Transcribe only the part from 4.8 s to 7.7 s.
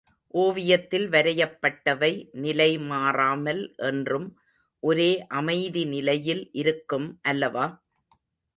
ஒரே அமைதி நிலையில் இருக்கும் அல்லவா?